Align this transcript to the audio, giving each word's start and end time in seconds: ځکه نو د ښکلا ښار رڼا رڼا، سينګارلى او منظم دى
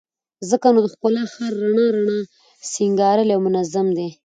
ځکه 0.49 0.67
نو 0.73 0.79
د 0.85 0.87
ښکلا 0.93 1.23
ښار 1.33 1.53
رڼا 1.61 1.87
رڼا، 1.95 2.19
سينګارلى 2.71 3.33
او 3.35 3.41
منظم 3.47 3.87
دى 3.97 4.09